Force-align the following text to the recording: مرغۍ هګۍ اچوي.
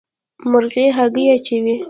مرغۍ 0.51 0.85
هګۍ 0.97 1.25
اچوي. 1.35 1.75